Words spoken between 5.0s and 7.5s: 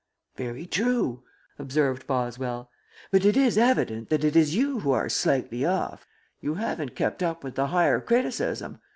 slightly off. You haven't kept up